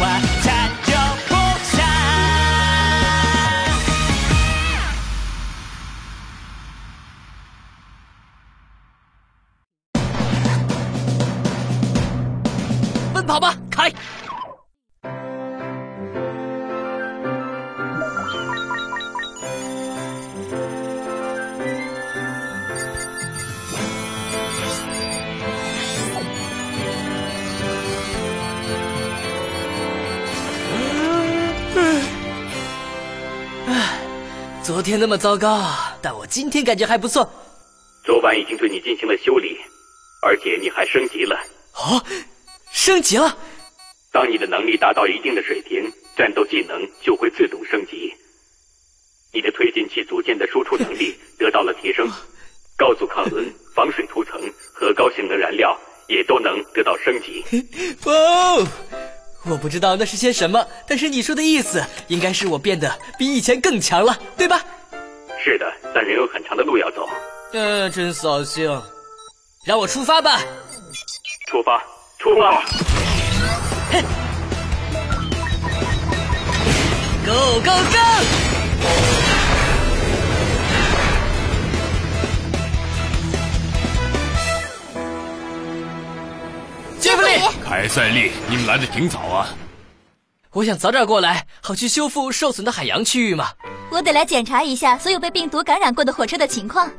[0.00, 0.27] laugh.
[34.88, 37.30] 天那么糟糕，但我今天感觉还不错。
[38.06, 39.54] 昨晚已经对你进行了修理，
[40.22, 41.38] 而且你还升级了。
[41.74, 42.02] 哦，
[42.72, 43.36] 升级了！
[44.10, 48.10] 当你的能力达到一定的水平，战斗技能就会自动升级。
[49.30, 52.10] 你的推进器组件的输出能力得到了提升，
[52.78, 54.40] 高速抗轮、防水涂层
[54.72, 57.44] 和高性能燃料也都能得到升级。
[58.08, 58.66] 哦，
[59.44, 64.64] 我不知道那是些什么，但是你说的意思应该是我变得比以前更强了，对吧？
[65.48, 65.64] 是的，
[65.94, 67.08] 但仍有很长的路要走。
[67.54, 68.70] 嗯，真扫兴。
[69.64, 70.38] 让我出发吧！
[71.46, 71.82] 出发，
[72.18, 72.62] 出发
[77.24, 77.98] ！Go go go！
[87.00, 89.48] 杰弗里，凯塞利，你们来的挺早啊！
[90.52, 93.48] 我想早点过来，好去修复受损的海洋区域嘛。
[93.90, 96.90] 我得来检查一下所有被病毒感染过的火车的情况。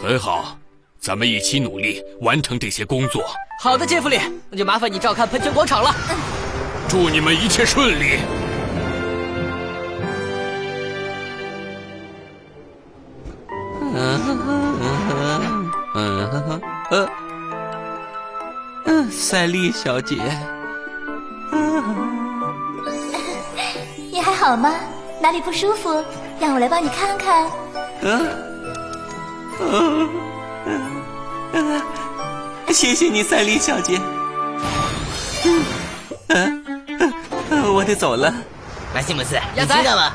[0.00, 0.58] 很好，
[1.00, 3.24] 咱们一起努力完成这些工作。
[3.58, 4.20] 好的，杰弗里，
[4.50, 5.94] 那就麻烦你照看喷泉广场了。
[6.88, 8.18] 祝你们一切顺利。
[13.94, 15.70] 嗯
[16.90, 17.08] 呃
[18.84, 20.16] 嗯，赛丽小姐，
[24.42, 24.74] 好吗？
[25.20, 26.04] 哪里不舒服？
[26.40, 27.48] 让我来帮你看看。
[28.02, 28.28] 嗯
[29.60, 30.10] 嗯
[31.52, 31.82] 嗯，
[32.74, 33.96] 谢谢你，赛丽小姐。
[35.44, 35.64] 嗯
[36.26, 36.64] 嗯
[37.50, 38.34] 嗯，我得走了。
[38.92, 40.12] 马西姆斯，你知道吗？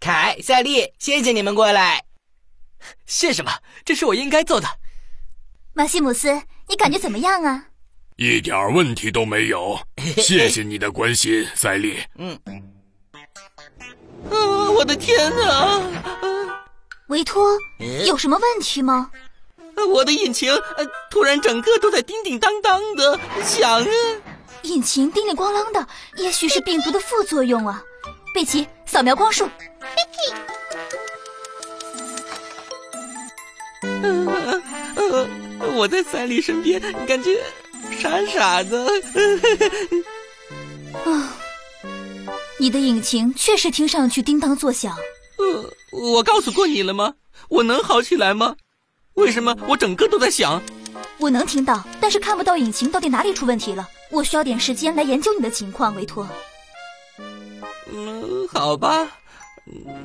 [0.00, 2.02] 凯、赛丽，谢谢你们过来。
[3.06, 3.52] 谢什么？
[3.84, 4.66] 这是我应该做的。
[5.74, 7.66] 马西姆斯，你感觉怎么样啊？
[8.16, 9.78] 一点问题都没有，
[10.16, 12.02] 谢谢你的关心，赛丽。
[12.16, 12.36] 嗯，
[14.28, 15.80] 我的天哪！
[17.08, 17.56] 维托，
[18.06, 19.10] 有什么问题吗？
[19.88, 23.86] 我的引擎呃突然整个都在叮叮当当的响啊！
[24.62, 25.86] 引擎叮铃咣啷的，
[26.16, 27.82] 也许是病毒的副作用啊。
[28.34, 29.48] 贝奇，扫描光束。
[33.82, 34.60] 呃，
[35.74, 37.40] 我在赛丽身边，感觉
[37.98, 38.86] 傻傻的。
[41.04, 41.36] 啊，
[42.60, 44.94] 你的引擎确实听上去叮当作响。
[45.38, 45.64] 呃，
[45.98, 47.14] 我告诉过你了吗？
[47.48, 48.54] 我能好起来吗？
[49.14, 50.62] 为什么我整个都在响？
[51.16, 53.88] 我能听到，但是看不到引擎到底哪里出问题了。
[54.10, 56.28] 我需要点时间来研究你的情况，维托。
[57.90, 59.08] 嗯，好吧，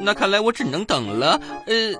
[0.00, 1.40] 那看来我只能等了。
[1.66, 1.92] 呃，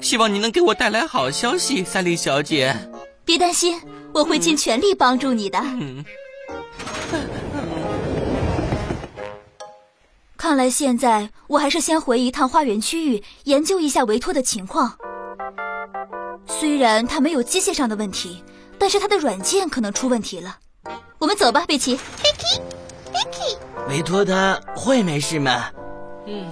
[0.00, 2.76] 希望你能给我带来好消息，赛丽小姐。
[3.24, 3.76] 别担心，
[4.12, 5.58] 我会尽全力帮助你的。
[5.58, 6.04] 嗯，
[10.40, 14.96] 看来现在我还是先回一趟花园区域，研究一下维托的情况。
[16.46, 18.42] 虽然他没有机械上的问题，
[18.78, 20.56] 但是他的软件可能出问题了。
[21.18, 22.00] 我们走吧，贝奇。
[23.86, 25.66] 维托他会没事吗？
[26.26, 26.50] 嗯，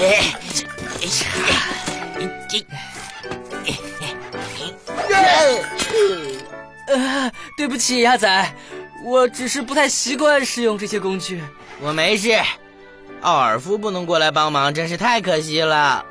[0.00, 0.34] 哎，
[2.48, 2.66] 这
[6.86, 8.54] 呃，对不起，鸭仔，
[9.04, 11.42] 我只是不太习惯使用这些工具。
[11.80, 12.38] 我没事。
[13.20, 16.04] 奥尔夫不能过来帮忙，真是太可惜了。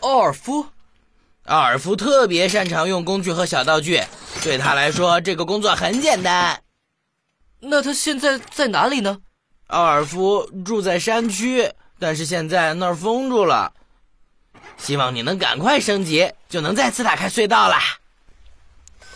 [0.00, 0.66] 奥尔夫，
[1.44, 4.02] 奥尔夫特别擅长用工具和小道具，
[4.42, 6.60] 对他来说，这个工作很简单。
[7.60, 9.18] 那他现在在哪里呢？
[9.68, 13.72] 奥尔夫住在山区，但是现在那儿封住了。
[14.76, 17.76] 希望你能赶快升级，就能再次打开隧道了。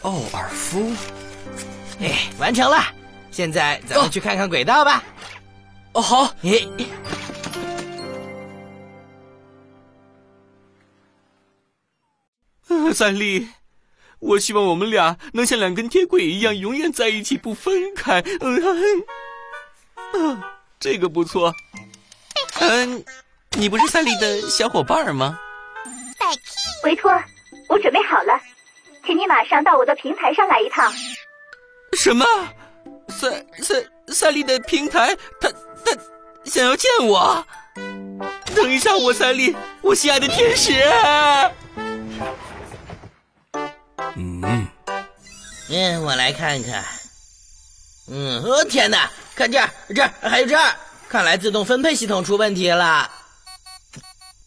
[0.03, 0.93] 奥尔夫，
[2.01, 2.85] 哎，完成了。
[3.31, 5.03] 现在咱们去看看轨道吧。
[5.93, 6.35] 哦，好。
[6.43, 6.67] 哎，
[12.95, 13.49] 三丽，
[14.21, 18.23] 我希望我们俩能像两根铁轨一样，永远在一起不分开。
[18.41, 18.63] 嗯，
[20.15, 20.43] 嗯，
[20.79, 21.53] 这个不错。
[22.61, 23.05] 嗯，
[23.59, 25.39] 你不是三丽的小伙伴吗？
[26.83, 27.11] 拜托，
[27.69, 28.41] 我准备好了，
[29.07, 30.93] 请你马上到我的平台上来一趟。
[31.93, 32.27] 什么？
[33.09, 33.31] 赛
[33.63, 33.75] 赛
[34.09, 35.17] 赛丽的平台？
[35.41, 35.49] 他
[35.85, 35.93] 他
[36.45, 37.47] 想要见我？
[38.55, 40.73] 等一下，我赛丽，我心爱的天使。
[44.17, 44.67] 嗯，
[45.71, 46.85] 嗯，我来看看。
[48.11, 50.75] 嗯，哦天哪，看这儿，这儿还有这儿，
[51.09, 53.09] 看来自动分配系统出问题了。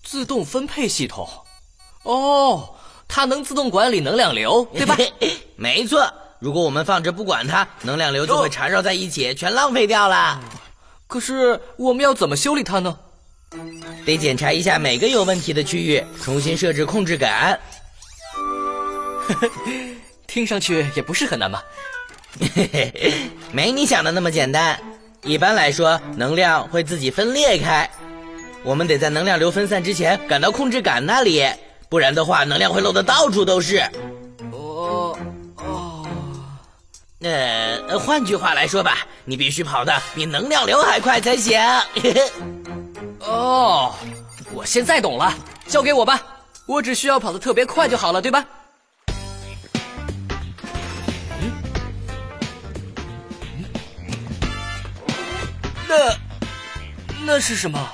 [0.04, 1.30] 自动分配系统？
[2.04, 2.76] 哦，
[3.10, 4.96] 它能自动管理能量流， 对吧？
[5.58, 6.10] 没错。
[6.40, 10.40] 如果我们放着不管它，能量流就会缠绕在一起，全浪费掉了。
[11.08, 12.98] 可是我们要怎么修理它呢？
[14.06, 17.60] 得检查一下每个有问题的区域，重新设置控制杆。
[20.28, 21.62] 听上去也不是很难嘛。
[23.52, 24.80] 没你想的那么简单。
[25.24, 27.90] 一般来说，能量会自己分裂开，
[28.64, 31.44] 我们得在能量流分散之前赶到控制杆那里，
[31.90, 33.80] 不然的话，能量会漏得到处都是。
[34.52, 35.18] 哦
[35.56, 36.08] 哦
[37.22, 41.60] 呃，换句话来说吧，你必须跑得比能量流还快才行。
[43.20, 43.94] 哦，
[44.54, 45.34] 我现在懂了，
[45.68, 46.22] 交给我吧，
[46.68, 48.46] 我只需要跑得特别快就好了，对吧？
[55.88, 56.16] 那
[57.26, 57.90] 那是什么？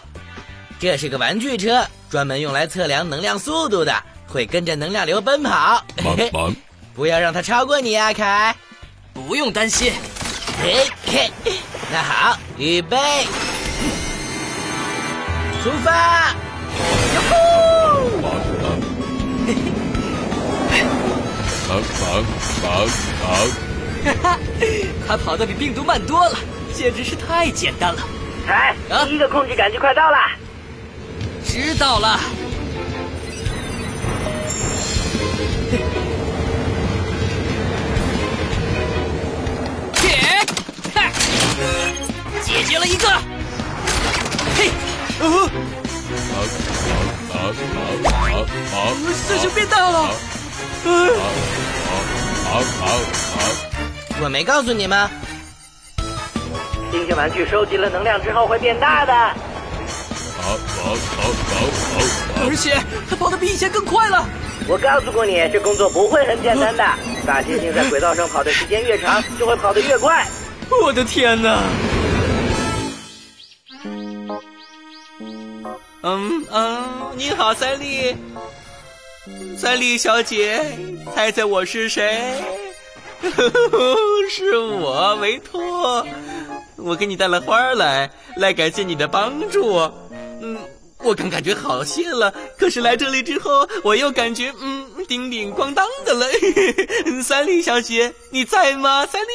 [0.77, 3.93] 这是个玩具车，专门用来测量能量速度的，
[4.27, 5.83] 会跟着能量流奔跑。
[6.95, 8.55] 不要让它超过你啊，凯。
[9.13, 9.93] 不用担心，
[10.61, 11.31] 嘿嘿，
[11.91, 12.97] 那好，预备，
[15.63, 16.35] 出发！
[17.15, 17.33] 哟呼！
[21.67, 22.21] 跑跑
[22.61, 22.85] 跑
[23.21, 23.25] 跑！
[24.03, 24.39] 哈哈，
[25.07, 26.37] 他跑得比病毒慢多了，
[26.73, 28.01] 简直是太简单了。
[28.47, 28.75] 哎，
[29.07, 30.17] 第一个控制杆就快到了，
[31.45, 32.19] 知道了。
[42.41, 43.07] 解决了一个，
[44.55, 44.69] 嘿，
[45.19, 45.39] 好，好，
[47.31, 47.35] 好，
[48.03, 48.75] 好，好，
[49.13, 49.97] 事情变大了，
[50.83, 50.89] 好，
[52.43, 53.39] 好，好，好，
[54.21, 55.09] 我没告诉你吗？
[56.91, 59.35] 星星玩具收集了能量之后会变大的。
[60.85, 61.99] 好，好，好，好，
[62.35, 62.77] 好，而且
[63.09, 64.23] 他跑得比以前更快了。
[64.67, 66.83] 我告诉过你，这工作不会很简单的。
[67.25, 70.27] 大猩猩在轨道上跑的时间越长，就会跑得越快。
[70.83, 71.59] 我的天哪！
[76.03, 76.83] 嗯嗯，
[77.15, 78.15] 你好，三丽，
[79.57, 80.63] 三丽小姐，
[81.15, 82.35] 猜猜我是谁？
[84.29, 86.05] 是我，维托。
[86.75, 89.77] 我给你带了花来，来感谢你的帮助。
[90.41, 90.59] 嗯，
[91.05, 96.25] 我刚感觉好些了，可是来这里之后，我又感觉嗯叮叮咣当的了。
[97.21, 99.05] 三丽小姐，你在吗？
[99.05, 99.29] 三丽？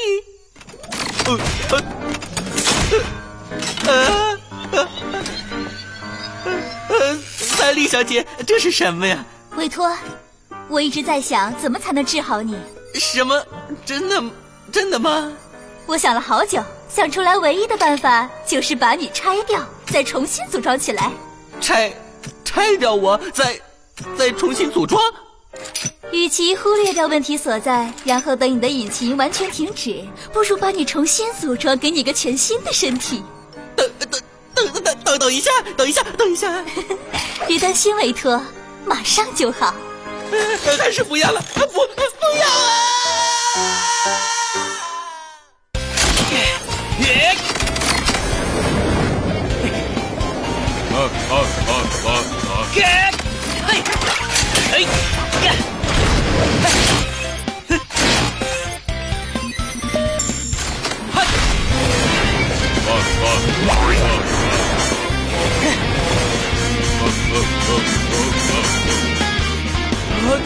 [3.87, 4.03] 呃
[4.73, 4.89] 呃
[6.89, 7.17] 呃。
[7.39, 9.25] 三丽小姐，这是什么呀？
[9.57, 9.97] 委托，
[10.69, 12.59] 我一直在想怎么才能治好你。
[12.95, 13.41] 什么？
[13.87, 14.21] 真的？
[14.73, 15.33] 真的吗？
[15.87, 16.61] 我想了好久，
[16.93, 21.13] 想出来唯一的办法就是把你拆掉，再重新组装起来。
[21.61, 21.93] 拆，
[22.45, 23.61] 拆掉我，再，
[24.19, 25.01] 再重新组装。
[26.11, 33.23] 与其忽略掉问题所在，然后等你的引擎完全停止，不如把你重新组装，给你个全新的身体。
[33.77, 34.21] 等等。
[34.53, 36.63] 等等等等一下，等一下，等一下！
[37.47, 38.39] 别担心，维托，
[38.85, 39.75] 马上就好。
[40.79, 41.79] 还是不要了，不，不
[42.39, 42.91] 要啊！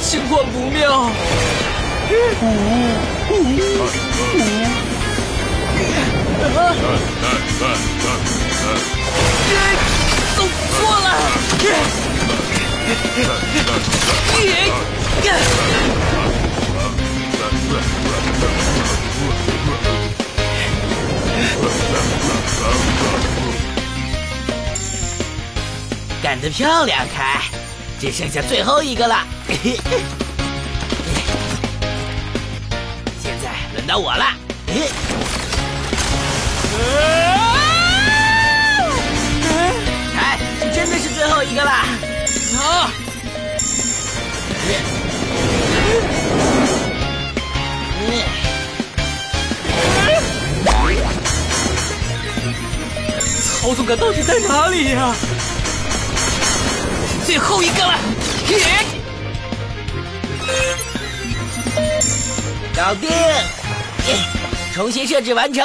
[0.04, 1.10] 情况不妙。
[10.36, 11.06] 走错了。
[26.22, 27.40] 干得漂亮，凯！
[28.00, 29.24] 只剩下最后一个了。
[33.22, 34.24] 现在轮到我了。
[40.16, 40.38] 哎，
[40.74, 41.70] 真的是最后一个了。
[41.70, 42.90] 啊！
[53.62, 55.14] 操纵杆到底在哪里呀？
[57.24, 57.98] 最后一个了，
[62.76, 63.08] 搞定！
[64.74, 65.64] 重新设置完成。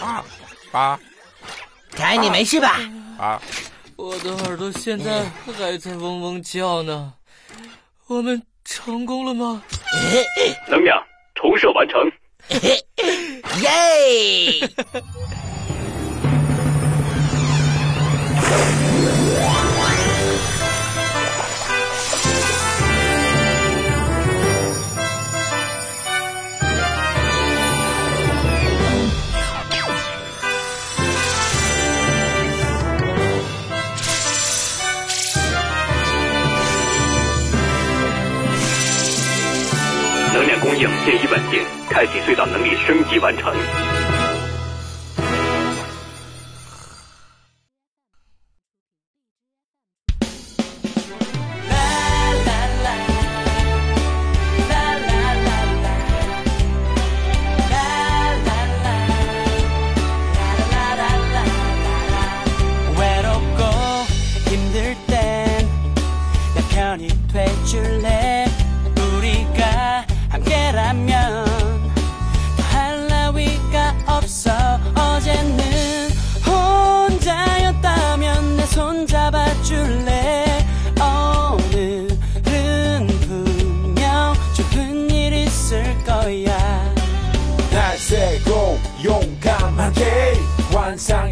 [0.00, 0.24] 啊
[0.72, 0.98] 啊！
[1.94, 2.80] 凯，你没事吧？
[3.18, 3.40] 啊！
[3.96, 7.12] 我的耳朵现在还在嗡嗡叫呢。
[8.08, 9.62] 我们成功了吗？
[10.68, 11.00] 能量
[11.36, 12.10] 重设完成。
[13.62, 14.68] 耶！
[40.42, 43.54] 能量供应渐已稳定，开启隧道能力升级完成。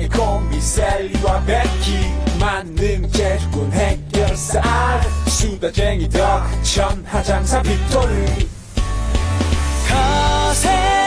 [0.01, 8.49] 사랑의 콤비 셀리와 베키 만능 제주꾼 해결사 알 수다쟁이 덕 천하장사 빅토리
[9.87, 11.00] 가세